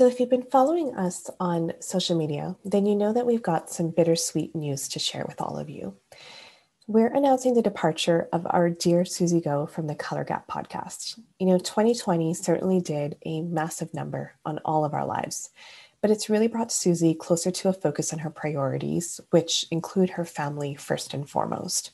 So, 0.00 0.06
if 0.06 0.18
you've 0.18 0.30
been 0.30 0.44
following 0.50 0.94
us 0.94 1.28
on 1.40 1.74
social 1.80 2.16
media, 2.16 2.56
then 2.64 2.86
you 2.86 2.96
know 2.96 3.12
that 3.12 3.26
we've 3.26 3.42
got 3.42 3.68
some 3.68 3.90
bittersweet 3.90 4.54
news 4.56 4.88
to 4.88 4.98
share 4.98 5.26
with 5.28 5.42
all 5.42 5.58
of 5.58 5.68
you. 5.68 5.94
We're 6.86 7.12
announcing 7.12 7.52
the 7.52 7.60
departure 7.60 8.26
of 8.32 8.46
our 8.48 8.70
dear 8.70 9.04
Susy 9.04 9.42
Ko 9.42 9.66
from 9.66 9.88
the 9.88 9.94
Color 9.94 10.24
Gap 10.24 10.48
podcast. 10.48 11.20
You 11.38 11.48
know, 11.48 11.58
2020 11.58 12.32
certainly 12.32 12.80
did 12.80 13.18
a 13.26 13.42
massive 13.42 13.92
number 13.92 14.32
on 14.46 14.58
all 14.64 14.86
of 14.86 14.94
our 14.94 15.04
lives, 15.04 15.50
but 16.00 16.10
it's 16.10 16.30
really 16.30 16.48
brought 16.48 16.72
Susy 16.72 17.12
closer 17.12 17.50
to 17.50 17.68
a 17.68 17.74
focus 17.74 18.10
on 18.10 18.20
her 18.20 18.30
priorities, 18.30 19.20
which 19.28 19.66
include 19.70 20.08
her 20.08 20.24
family 20.24 20.74
first 20.74 21.12
and 21.12 21.28
foremost. 21.28 21.90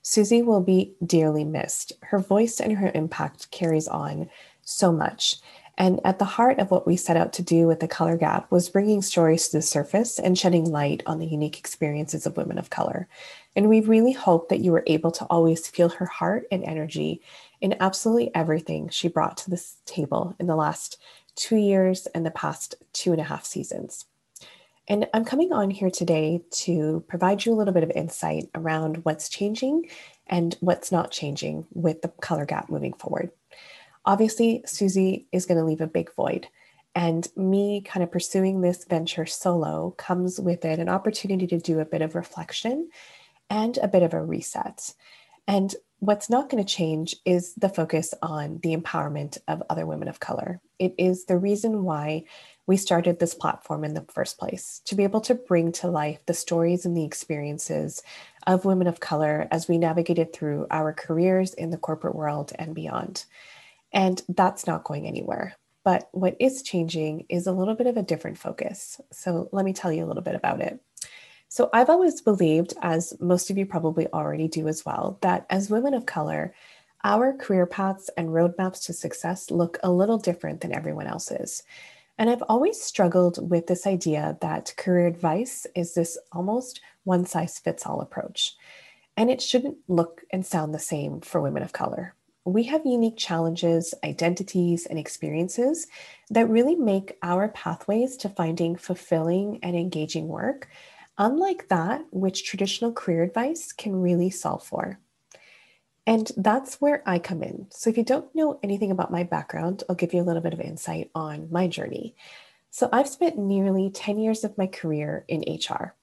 Susy 0.00 0.42
will 0.42 0.60
be 0.60 0.94
dearly 1.04 1.42
missed. 1.42 1.92
Her 2.02 2.20
voice 2.20 2.60
and 2.60 2.78
her 2.78 2.92
impact 2.94 3.50
carries 3.50 3.88
on 3.88 4.30
so 4.60 4.92
much. 4.92 5.38
And 5.82 5.98
at 6.04 6.20
the 6.20 6.24
heart 6.24 6.60
of 6.60 6.70
what 6.70 6.86
we 6.86 6.96
set 6.96 7.16
out 7.16 7.32
to 7.32 7.42
do 7.42 7.66
with 7.66 7.80
the 7.80 7.88
Color 7.88 8.16
Gap 8.16 8.48
was 8.52 8.68
bringing 8.68 9.02
stories 9.02 9.48
to 9.48 9.56
the 9.56 9.62
surface 9.62 10.20
and 10.20 10.38
shedding 10.38 10.70
light 10.70 11.02
on 11.06 11.18
the 11.18 11.26
unique 11.26 11.58
experiences 11.58 12.24
of 12.24 12.36
women 12.36 12.56
of 12.56 12.70
color. 12.70 13.08
And 13.56 13.68
we 13.68 13.80
really 13.80 14.12
hope 14.12 14.48
that 14.48 14.60
you 14.60 14.70
were 14.70 14.84
able 14.86 15.10
to 15.10 15.24
always 15.24 15.66
feel 15.66 15.88
her 15.88 16.06
heart 16.06 16.44
and 16.52 16.62
energy 16.62 17.20
in 17.60 17.74
absolutely 17.80 18.32
everything 18.32 18.90
she 18.90 19.08
brought 19.08 19.36
to 19.38 19.50
this 19.50 19.78
table 19.84 20.36
in 20.38 20.46
the 20.46 20.54
last 20.54 20.98
two 21.34 21.56
years 21.56 22.06
and 22.14 22.24
the 22.24 22.30
past 22.30 22.76
two 22.92 23.10
and 23.10 23.20
a 23.20 23.24
half 23.24 23.44
seasons. 23.44 24.04
And 24.86 25.08
I'm 25.12 25.24
coming 25.24 25.52
on 25.52 25.68
here 25.68 25.90
today 25.90 26.44
to 26.62 27.02
provide 27.08 27.44
you 27.44 27.52
a 27.52 27.56
little 27.58 27.74
bit 27.74 27.82
of 27.82 27.90
insight 27.90 28.48
around 28.54 28.98
what's 29.04 29.28
changing 29.28 29.88
and 30.28 30.56
what's 30.60 30.92
not 30.92 31.10
changing 31.10 31.66
with 31.72 32.02
the 32.02 32.08
color 32.20 32.46
gap 32.46 32.70
moving 32.70 32.92
forward. 32.92 33.32
Obviously, 34.04 34.62
Susy 34.66 35.26
is 35.32 35.46
going 35.46 35.58
to 35.58 35.64
leave 35.64 35.80
a 35.80 35.86
big 35.86 36.12
void. 36.14 36.48
And 36.94 37.26
me 37.36 37.80
kind 37.80 38.02
of 38.02 38.12
pursuing 38.12 38.60
this 38.60 38.84
venture 38.84 39.26
solo 39.26 39.94
comes 39.96 40.38
with 40.38 40.64
it 40.64 40.78
an 40.78 40.88
opportunity 40.88 41.46
to 41.46 41.58
do 41.58 41.80
a 41.80 41.86
bit 41.86 42.02
of 42.02 42.14
reflection 42.14 42.90
and 43.48 43.78
a 43.78 43.88
bit 43.88 44.02
of 44.02 44.12
a 44.12 44.22
reset. 44.22 44.92
And 45.48 45.74
what's 46.00 46.28
not 46.28 46.50
going 46.50 46.62
to 46.62 46.68
change 46.74 47.16
is 47.24 47.54
the 47.54 47.68
focus 47.68 48.12
on 48.22 48.58
the 48.62 48.76
empowerment 48.76 49.38
of 49.48 49.62
other 49.70 49.86
women 49.86 50.08
of 50.08 50.20
color. 50.20 50.60
It 50.78 50.94
is 50.98 51.24
the 51.24 51.38
reason 51.38 51.84
why 51.84 52.24
we 52.66 52.76
started 52.76 53.18
this 53.18 53.34
platform 53.34 53.84
in 53.84 53.94
the 53.94 54.04
first 54.12 54.38
place 54.38 54.82
to 54.84 54.94
be 54.94 55.04
able 55.04 55.20
to 55.22 55.34
bring 55.34 55.72
to 55.72 55.88
life 55.88 56.18
the 56.26 56.34
stories 56.34 56.84
and 56.84 56.96
the 56.96 57.04
experiences 57.04 58.02
of 58.46 58.64
women 58.64 58.86
of 58.86 59.00
color 59.00 59.48
as 59.50 59.68
we 59.68 59.78
navigated 59.78 60.32
through 60.32 60.66
our 60.70 60.92
careers 60.92 61.54
in 61.54 61.70
the 61.70 61.78
corporate 61.78 62.14
world 62.14 62.52
and 62.58 62.74
beyond. 62.74 63.24
And 63.92 64.22
that's 64.28 64.66
not 64.66 64.84
going 64.84 65.06
anywhere. 65.06 65.56
But 65.84 66.08
what 66.12 66.36
is 66.38 66.62
changing 66.62 67.26
is 67.28 67.46
a 67.46 67.52
little 67.52 67.74
bit 67.74 67.86
of 67.86 67.96
a 67.96 68.02
different 68.02 68.38
focus. 68.38 69.00
So 69.10 69.48
let 69.52 69.64
me 69.64 69.72
tell 69.72 69.92
you 69.92 70.04
a 70.04 70.06
little 70.06 70.22
bit 70.22 70.34
about 70.34 70.60
it. 70.60 70.80
So 71.48 71.68
I've 71.72 71.90
always 71.90 72.22
believed, 72.22 72.72
as 72.80 73.12
most 73.20 73.50
of 73.50 73.58
you 73.58 73.66
probably 73.66 74.06
already 74.08 74.48
do 74.48 74.68
as 74.68 74.86
well, 74.86 75.18
that 75.20 75.44
as 75.50 75.68
women 75.68 75.92
of 75.92 76.06
color, 76.06 76.54
our 77.04 77.34
career 77.34 77.66
paths 77.66 78.08
and 78.16 78.28
roadmaps 78.28 78.86
to 78.86 78.92
success 78.92 79.50
look 79.50 79.78
a 79.82 79.90
little 79.90 80.18
different 80.18 80.60
than 80.60 80.74
everyone 80.74 81.06
else's. 81.06 81.62
And 82.16 82.30
I've 82.30 82.44
always 82.48 82.80
struggled 82.80 83.50
with 83.50 83.66
this 83.66 83.86
idea 83.86 84.38
that 84.40 84.74
career 84.78 85.06
advice 85.06 85.66
is 85.74 85.94
this 85.94 86.16
almost 86.30 86.80
one 87.04 87.26
size 87.26 87.58
fits 87.58 87.84
all 87.84 88.00
approach. 88.00 88.54
And 89.16 89.30
it 89.30 89.42
shouldn't 89.42 89.76
look 89.88 90.22
and 90.30 90.46
sound 90.46 90.72
the 90.72 90.78
same 90.78 91.20
for 91.20 91.42
women 91.42 91.62
of 91.62 91.72
color 91.72 92.14
we 92.44 92.64
have 92.64 92.84
unique 92.84 93.16
challenges, 93.16 93.94
identities, 94.02 94.86
and 94.86 94.98
experiences 94.98 95.86
that 96.30 96.48
really 96.48 96.74
make 96.74 97.16
our 97.22 97.48
pathways 97.48 98.16
to 98.18 98.28
finding 98.28 98.76
fulfilling 98.76 99.60
and 99.62 99.76
engaging 99.76 100.28
work 100.28 100.68
unlike 101.18 101.68
that 101.68 102.04
which 102.10 102.44
traditional 102.44 102.92
career 102.92 103.22
advice 103.22 103.72
can 103.72 104.00
really 104.00 104.30
solve 104.30 104.64
for. 104.64 104.98
And 106.06 106.30
that's 106.36 106.80
where 106.80 107.02
I 107.06 107.18
come 107.18 107.42
in. 107.42 107.66
So, 107.70 107.90
if 107.90 107.96
you 107.96 108.02
don't 108.02 108.34
know 108.34 108.58
anything 108.62 108.90
about 108.90 109.12
my 109.12 109.22
background, 109.22 109.84
I'll 109.88 109.94
give 109.94 110.12
you 110.12 110.20
a 110.20 110.24
little 110.24 110.42
bit 110.42 110.52
of 110.52 110.60
insight 110.60 111.10
on 111.14 111.48
my 111.50 111.68
journey. 111.68 112.16
So, 112.70 112.88
I've 112.92 113.08
spent 113.08 113.38
nearly 113.38 113.88
10 113.88 114.18
years 114.18 114.42
of 114.42 114.58
my 114.58 114.66
career 114.66 115.24
in 115.28 115.44
HR. 115.46 115.94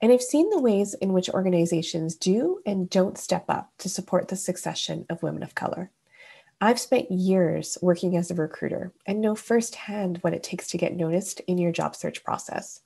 And 0.00 0.12
I've 0.12 0.22
seen 0.22 0.48
the 0.50 0.60
ways 0.60 0.94
in 0.94 1.12
which 1.12 1.28
organizations 1.30 2.14
do 2.14 2.60
and 2.64 2.88
don't 2.88 3.18
step 3.18 3.44
up 3.48 3.72
to 3.78 3.88
support 3.88 4.28
the 4.28 4.36
succession 4.36 5.06
of 5.10 5.22
women 5.22 5.42
of 5.42 5.54
color. 5.54 5.90
I've 6.60 6.80
spent 6.80 7.10
years 7.10 7.78
working 7.82 8.16
as 8.16 8.30
a 8.30 8.34
recruiter 8.34 8.92
and 9.06 9.20
know 9.20 9.34
firsthand 9.34 10.18
what 10.18 10.34
it 10.34 10.42
takes 10.42 10.68
to 10.68 10.78
get 10.78 10.96
noticed 10.96 11.40
in 11.46 11.58
your 11.58 11.72
job 11.72 11.94
search 11.94 12.24
process. 12.24 12.80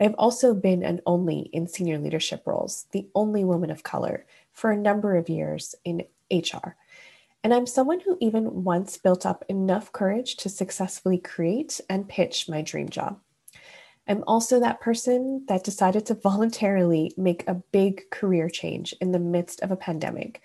I've 0.00 0.14
also 0.14 0.54
been 0.54 0.84
an 0.84 1.00
only 1.06 1.50
in 1.52 1.66
senior 1.66 1.98
leadership 1.98 2.44
roles, 2.46 2.86
the 2.92 3.08
only 3.14 3.44
woman 3.44 3.70
of 3.70 3.82
color 3.82 4.26
for 4.52 4.70
a 4.70 4.76
number 4.76 5.16
of 5.16 5.28
years 5.28 5.74
in 5.84 6.04
HR. 6.30 6.76
And 7.42 7.52
I'm 7.52 7.66
someone 7.66 8.00
who 8.00 8.18
even 8.20 8.64
once 8.64 8.98
built 8.98 9.26
up 9.26 9.44
enough 9.48 9.92
courage 9.92 10.36
to 10.36 10.48
successfully 10.48 11.18
create 11.18 11.80
and 11.88 12.08
pitch 12.08 12.48
my 12.48 12.62
dream 12.62 12.88
job. 12.88 13.20
I'm 14.08 14.24
also 14.26 14.58
that 14.58 14.80
person 14.80 15.44
that 15.48 15.64
decided 15.64 16.06
to 16.06 16.14
voluntarily 16.14 17.12
make 17.18 17.46
a 17.46 17.62
big 17.72 18.08
career 18.10 18.48
change 18.48 18.94
in 19.00 19.12
the 19.12 19.18
midst 19.18 19.60
of 19.60 19.70
a 19.70 19.76
pandemic. 19.76 20.40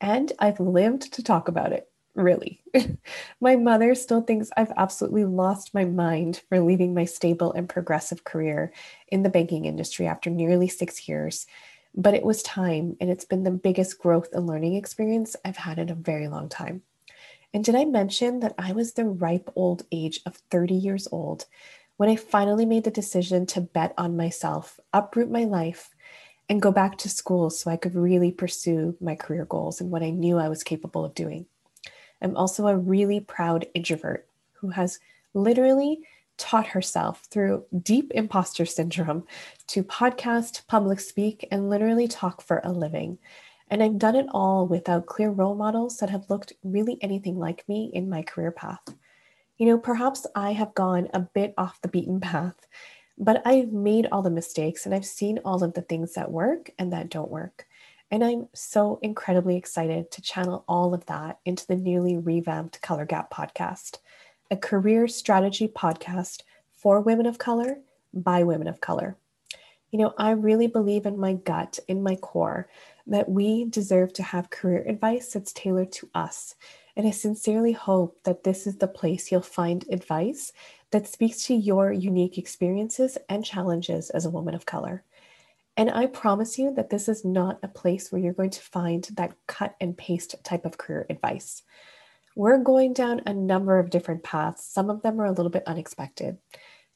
And 0.00 0.32
I've 0.38 0.60
lived 0.60 1.12
to 1.14 1.22
talk 1.24 1.48
about 1.48 1.72
it, 1.72 1.90
really. 2.14 2.62
my 3.40 3.56
mother 3.56 3.96
still 3.96 4.20
thinks 4.20 4.50
I've 4.56 4.72
absolutely 4.76 5.24
lost 5.24 5.74
my 5.74 5.84
mind 5.84 6.42
for 6.48 6.60
leaving 6.60 6.94
my 6.94 7.04
stable 7.04 7.52
and 7.52 7.68
progressive 7.68 8.22
career 8.22 8.72
in 9.08 9.24
the 9.24 9.30
banking 9.30 9.64
industry 9.64 10.06
after 10.06 10.30
nearly 10.30 10.68
six 10.68 11.08
years. 11.08 11.46
But 11.96 12.14
it 12.14 12.24
was 12.24 12.42
time, 12.44 12.96
and 13.00 13.10
it's 13.10 13.24
been 13.24 13.42
the 13.42 13.50
biggest 13.50 13.98
growth 13.98 14.28
and 14.32 14.46
learning 14.46 14.74
experience 14.74 15.34
I've 15.44 15.56
had 15.56 15.80
in 15.80 15.90
a 15.90 15.96
very 15.96 16.28
long 16.28 16.48
time. 16.48 16.82
And 17.52 17.64
did 17.64 17.74
I 17.74 17.86
mention 17.86 18.40
that 18.40 18.54
I 18.58 18.72
was 18.72 18.92
the 18.92 19.06
ripe 19.06 19.50
old 19.56 19.84
age 19.90 20.20
of 20.26 20.36
30 20.50 20.74
years 20.74 21.08
old 21.10 21.46
when 21.98 22.08
I 22.08 22.14
finally 22.14 22.64
made 22.64 22.84
the 22.84 22.92
decision 22.92 23.44
to 23.46 23.60
bet 23.60 23.92
on 23.98 24.16
myself, 24.16 24.78
uproot 24.92 25.30
my 25.30 25.44
life, 25.44 25.90
and 26.48 26.62
go 26.62 26.70
back 26.70 26.96
to 26.98 27.08
school 27.08 27.50
so 27.50 27.70
I 27.70 27.76
could 27.76 27.96
really 27.96 28.30
pursue 28.30 28.96
my 29.00 29.16
career 29.16 29.44
goals 29.44 29.80
and 29.80 29.90
what 29.90 30.04
I 30.04 30.10
knew 30.10 30.38
I 30.38 30.48
was 30.48 30.62
capable 30.62 31.04
of 31.04 31.14
doing. 31.14 31.46
I'm 32.22 32.36
also 32.36 32.68
a 32.68 32.76
really 32.76 33.18
proud 33.18 33.66
introvert 33.74 34.28
who 34.52 34.70
has 34.70 35.00
literally 35.34 35.98
taught 36.36 36.68
herself 36.68 37.26
through 37.32 37.64
deep 37.82 38.12
imposter 38.14 38.64
syndrome 38.64 39.26
to 39.66 39.82
podcast, 39.82 40.68
public 40.68 41.00
speak, 41.00 41.48
and 41.50 41.68
literally 41.68 42.06
talk 42.06 42.40
for 42.40 42.60
a 42.62 42.70
living. 42.70 43.18
And 43.70 43.82
I've 43.82 43.98
done 43.98 44.14
it 44.14 44.26
all 44.30 44.68
without 44.68 45.06
clear 45.06 45.30
role 45.30 45.56
models 45.56 45.98
that 45.98 46.10
have 46.10 46.30
looked 46.30 46.52
really 46.62 46.96
anything 47.02 47.40
like 47.40 47.68
me 47.68 47.90
in 47.92 48.08
my 48.08 48.22
career 48.22 48.52
path 48.52 48.94
you 49.58 49.66
know, 49.66 49.76
perhaps 49.76 50.26
I 50.34 50.52
have 50.52 50.74
gone 50.74 51.08
a 51.12 51.20
bit 51.20 51.52
off 51.58 51.82
the 51.82 51.88
beaten 51.88 52.20
path, 52.20 52.54
but 53.18 53.42
I've 53.44 53.72
made 53.72 54.06
all 54.10 54.22
the 54.22 54.30
mistakes 54.30 54.86
and 54.86 54.94
I've 54.94 55.04
seen 55.04 55.40
all 55.44 55.64
of 55.64 55.74
the 55.74 55.82
things 55.82 56.14
that 56.14 56.30
work 56.30 56.70
and 56.78 56.92
that 56.92 57.10
don't 57.10 57.30
work. 57.30 57.66
And 58.10 58.24
I'm 58.24 58.48
so 58.54 59.00
incredibly 59.02 59.56
excited 59.56 60.10
to 60.12 60.22
channel 60.22 60.64
all 60.68 60.94
of 60.94 61.04
that 61.06 61.40
into 61.44 61.66
the 61.66 61.76
newly 61.76 62.16
revamped 62.16 62.80
Color 62.80 63.04
Gap 63.04 63.32
podcast, 63.32 63.98
a 64.50 64.56
career 64.56 65.08
strategy 65.08 65.68
podcast 65.68 66.42
for 66.72 67.00
women 67.00 67.26
of 67.26 67.38
color 67.38 67.80
by 68.14 68.44
women 68.44 68.68
of 68.68 68.80
color. 68.80 69.16
You 69.90 69.98
know, 69.98 70.14
I 70.16 70.30
really 70.30 70.68
believe 70.68 71.04
in 71.04 71.18
my 71.18 71.34
gut, 71.34 71.78
in 71.88 72.02
my 72.02 72.14
core, 72.16 72.68
that 73.06 73.28
we 73.28 73.64
deserve 73.64 74.12
to 74.14 74.22
have 74.22 74.50
career 74.50 74.84
advice 74.86 75.32
that's 75.32 75.52
tailored 75.52 75.92
to 75.92 76.08
us 76.14 76.54
and 76.98 77.06
I 77.06 77.12
sincerely 77.12 77.70
hope 77.70 78.20
that 78.24 78.42
this 78.42 78.66
is 78.66 78.76
the 78.78 78.88
place 78.88 79.30
you'll 79.30 79.40
find 79.40 79.84
advice 79.88 80.52
that 80.90 81.06
speaks 81.06 81.44
to 81.44 81.54
your 81.54 81.92
unique 81.92 82.38
experiences 82.38 83.16
and 83.28 83.44
challenges 83.44 84.10
as 84.10 84.26
a 84.26 84.30
woman 84.30 84.52
of 84.52 84.66
color. 84.66 85.04
And 85.76 85.92
I 85.92 86.06
promise 86.06 86.58
you 86.58 86.74
that 86.74 86.90
this 86.90 87.08
is 87.08 87.24
not 87.24 87.60
a 87.62 87.68
place 87.68 88.10
where 88.10 88.20
you're 88.20 88.32
going 88.32 88.50
to 88.50 88.60
find 88.60 89.08
that 89.14 89.36
cut 89.46 89.76
and 89.80 89.96
paste 89.96 90.34
type 90.42 90.64
of 90.64 90.76
career 90.76 91.06
advice. 91.08 91.62
We're 92.34 92.58
going 92.58 92.94
down 92.94 93.22
a 93.26 93.32
number 93.32 93.78
of 93.78 93.90
different 93.90 94.24
paths. 94.24 94.64
Some 94.64 94.90
of 94.90 95.02
them 95.02 95.20
are 95.20 95.26
a 95.26 95.32
little 95.32 95.50
bit 95.50 95.68
unexpected. 95.68 96.38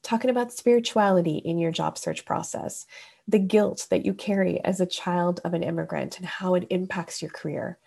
Talking 0.02 0.30
about 0.30 0.52
spirituality 0.52 1.36
in 1.36 1.58
your 1.58 1.70
job 1.70 1.96
search 1.96 2.24
process, 2.24 2.86
the 3.28 3.38
guilt 3.38 3.86
that 3.90 4.04
you 4.04 4.14
carry 4.14 4.58
as 4.64 4.80
a 4.80 4.86
child 4.86 5.40
of 5.44 5.54
an 5.54 5.62
immigrant 5.62 6.18
and 6.18 6.26
how 6.26 6.56
it 6.56 6.66
impacts 6.70 7.22
your 7.22 7.30
career 7.30 7.78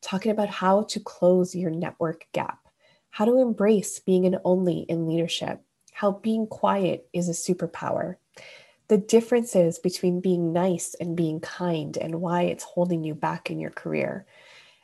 talking 0.00 0.32
about 0.32 0.48
how 0.48 0.82
to 0.84 1.00
close 1.00 1.54
your 1.54 1.70
network 1.70 2.26
gap, 2.32 2.58
how 3.10 3.24
to 3.24 3.40
embrace 3.40 3.98
being 3.98 4.26
an 4.26 4.38
only 4.44 4.80
in 4.80 5.06
leadership, 5.06 5.60
how 5.92 6.12
being 6.12 6.46
quiet 6.46 7.08
is 7.12 7.28
a 7.28 7.32
superpower, 7.32 8.16
the 8.88 8.98
differences 8.98 9.78
between 9.78 10.20
being 10.20 10.52
nice 10.52 10.94
and 10.94 11.16
being 11.16 11.40
kind, 11.40 11.96
and 11.96 12.20
why 12.20 12.42
it's 12.42 12.64
holding 12.64 13.04
you 13.04 13.14
back 13.14 13.50
in 13.50 13.58
your 13.58 13.70
career, 13.70 14.26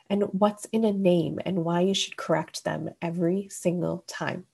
and 0.09 0.23
what's 0.23 0.65
in 0.65 0.83
a 0.83 0.93
name 0.93 1.39
and 1.45 1.65
why 1.65 1.81
you 1.81 1.93
should 1.93 2.17
correct 2.17 2.63
them 2.63 2.89
every 3.01 3.47
single 3.49 4.03
time. 4.07 4.45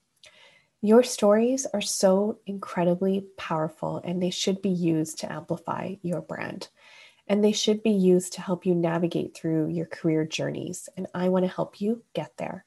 Your 0.81 1.03
stories 1.03 1.67
are 1.73 1.81
so 1.81 2.39
incredibly 2.45 3.25
powerful 3.37 4.01
and 4.03 4.21
they 4.21 4.31
should 4.31 4.61
be 4.61 4.69
used 4.69 5.19
to 5.19 5.31
amplify 5.31 5.95
your 6.01 6.21
brand. 6.21 6.69
And 7.31 7.41
they 7.41 7.53
should 7.53 7.81
be 7.81 7.91
used 7.91 8.33
to 8.33 8.41
help 8.41 8.65
you 8.65 8.75
navigate 8.75 9.33
through 9.33 9.69
your 9.69 9.85
career 9.85 10.25
journeys. 10.25 10.89
And 10.97 11.07
I 11.13 11.29
want 11.29 11.45
to 11.45 11.51
help 11.51 11.79
you 11.79 12.03
get 12.13 12.35
there. 12.35 12.65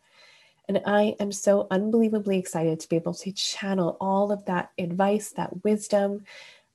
And 0.67 0.81
I 0.87 1.17
am 1.21 1.33
so 1.33 1.67
unbelievably 1.71 2.39
excited 2.39 2.81
to 2.81 2.89
be 2.89 2.97
able 2.97 3.13
to 3.13 3.33
channel 3.33 3.99
all 4.01 4.33
of 4.33 4.47
that 4.47 4.71
advice, 4.79 5.33
that 5.33 5.63
wisdom, 5.65 6.25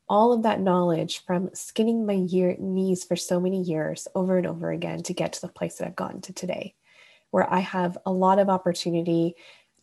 all 0.08 0.34
of 0.34 0.44
that 0.44 0.62
knowledge 0.62 1.26
from 1.26 1.50
skinning 1.56 2.06
my 2.06 2.14
year, 2.14 2.56
knees 2.60 3.04
for 3.04 3.16
so 3.16 3.40
many 3.40 3.64
years 3.64 4.08
over 4.14 4.38
and 4.38 4.46
over 4.46 4.70
again 4.70 5.02
to 5.02 5.14
get 5.16 5.34
to 5.34 5.42
the 5.42 5.48
place 5.48 5.78
that 5.78 5.88
I've 5.88 5.96
gotten 5.96 6.22
to 6.22 6.34
today, 6.34 6.76
where 7.32 7.52
I 7.52 7.58
have 7.58 7.98
a 8.06 8.12
lot 8.12 8.38
of 8.38 8.50
opportunity 8.50 9.34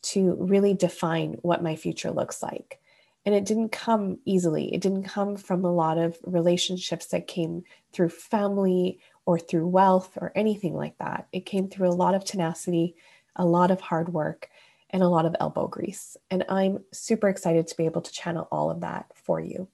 to 0.02 0.36
really 0.38 0.74
define 0.74 1.38
what 1.42 1.60
my 1.60 1.74
future 1.74 2.12
looks 2.12 2.40
like. 2.40 2.78
And 3.26 3.34
it 3.34 3.44
didn't 3.44 3.72
come 3.72 4.18
easily. 4.24 4.72
It 4.72 4.80
didn't 4.80 5.02
come 5.02 5.36
from 5.36 5.64
a 5.64 5.72
lot 5.72 5.98
of 5.98 6.16
relationships 6.22 7.06
that 7.06 7.26
came 7.26 7.64
through 7.92 8.10
family 8.10 9.00
or 9.26 9.38
through 9.38 9.66
wealth 9.66 10.16
or 10.16 10.32
anything 10.34 10.74
like 10.74 10.96
that. 10.98 11.26
It 11.32 11.44
came 11.44 11.68
through 11.68 11.88
a 11.88 11.90
lot 11.90 12.14
of 12.14 12.24
tenacity, 12.24 12.94
a 13.34 13.44
lot 13.44 13.70
of 13.70 13.80
hard 13.80 14.10
work, 14.12 14.48
and 14.90 15.02
a 15.02 15.08
lot 15.08 15.26
of 15.26 15.34
elbow 15.40 15.66
grease. 15.66 16.16
And 16.30 16.44
I'm 16.48 16.84
super 16.92 17.28
excited 17.28 17.66
to 17.66 17.76
be 17.76 17.84
able 17.84 18.02
to 18.02 18.12
channel 18.12 18.48
all 18.52 18.70
of 18.70 18.80
that 18.80 19.06
for 19.14 19.40
you. 19.40 19.68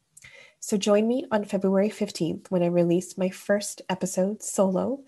So 0.60 0.76
join 0.76 1.06
me 1.06 1.26
on 1.30 1.44
February 1.44 1.90
15th 1.90 2.46
when 2.48 2.62
I 2.62 2.66
release 2.66 3.18
my 3.18 3.28
first 3.28 3.82
episode 3.88 4.42
solo 4.42 5.02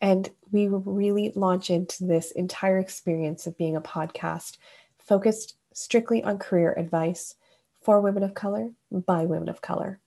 and 0.00 0.28
we 0.50 0.66
really 0.68 1.32
launch 1.36 1.70
into 1.70 2.04
this 2.04 2.32
entire 2.32 2.78
experience 2.78 3.46
of 3.46 3.56
being 3.56 3.76
a 3.76 3.80
podcast 3.80 4.58
focused 4.98 5.56
strictly 5.72 6.24
on 6.24 6.38
career 6.38 6.74
advice 6.76 7.35
for 7.86 8.00
women 8.00 8.24
of 8.24 8.34
color 8.34 8.72
by 8.90 9.24
women 9.26 9.48
of 9.48 9.62
color. 9.62 10.00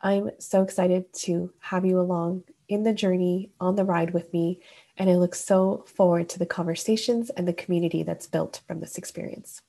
I'm 0.00 0.32
so 0.40 0.62
excited 0.62 1.12
to 1.20 1.52
have 1.60 1.84
you 1.84 2.00
along 2.00 2.42
in 2.68 2.82
the 2.82 2.92
journey 2.92 3.52
on 3.60 3.76
the 3.76 3.84
ride 3.84 4.12
with 4.12 4.32
me, 4.32 4.58
and 4.96 5.08
I 5.08 5.14
look 5.14 5.36
so 5.36 5.84
forward 5.86 6.28
to 6.30 6.40
the 6.40 6.44
conversations 6.44 7.30
and 7.30 7.46
the 7.46 7.52
community 7.52 8.02
that's 8.02 8.26
built 8.26 8.62
from 8.66 8.80
this 8.80 8.98
experience. 8.98 9.62